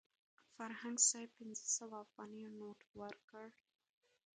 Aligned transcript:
فرهنګ 0.55 0.97
صاحب 1.09 1.29
پنځه 1.37 1.65
سوه 1.77 1.95
افغانیو 2.05 2.55
نوټ 2.59 2.79
ورکړ. 3.01 3.45